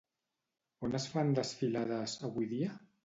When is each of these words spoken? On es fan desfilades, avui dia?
On 0.87 0.97
es 0.99 1.05
fan 1.17 1.29
desfilades, 1.41 2.17
avui 2.31 2.49
dia? 2.55 2.73